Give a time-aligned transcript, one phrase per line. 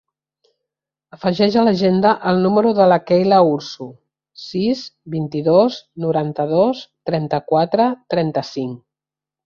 [1.17, 3.89] Afegeix a l'agenda el número de la Keyla Ursu:
[4.47, 4.83] sis,
[5.19, 8.79] vint-i-dos, noranta-dos, trenta-quatre, trenta-cinc.